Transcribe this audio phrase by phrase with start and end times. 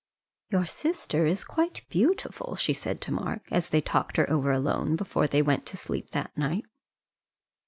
[0.49, 4.95] "Your sister is quite beautiful," she said to Mark, as they talked her over alone
[4.95, 6.65] before they went to sleep that night.